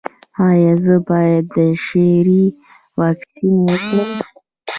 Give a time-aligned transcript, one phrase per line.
[0.47, 2.43] ایا زه باید د شري
[2.99, 4.09] واکسین وکړم؟